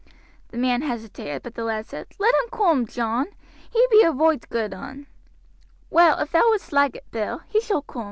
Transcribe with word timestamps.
The 0.49 0.57
man 0.57 0.81
hesitated, 0.81 1.43
but 1.43 1.53
the 1.53 1.63
lad 1.63 1.85
said, 1.85 2.07
"Let 2.17 2.33
um 2.33 2.49
coom, 2.49 2.87
John, 2.87 3.27
he 3.69 3.85
bee 3.91 4.01
a 4.01 4.11
roight 4.11 4.49
good 4.49 4.73
un." 4.73 5.05
"Well, 5.91 6.17
if 6.17 6.31
thou 6.31 6.49
would'st 6.49 6.73
like 6.73 6.95
it, 6.95 7.11
Bill, 7.11 7.41
he 7.47 7.61
shall 7.61 7.83
coom." 7.83 7.99